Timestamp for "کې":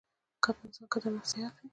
0.91-0.97